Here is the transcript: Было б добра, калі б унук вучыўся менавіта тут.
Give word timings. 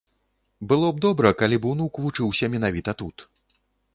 Было 0.71 0.87
б 0.95 1.01
добра, 1.05 1.33
калі 1.41 1.59
б 1.65 1.69
унук 1.73 2.01
вучыўся 2.05 2.45
менавіта 2.53 2.91
тут. 3.03 3.27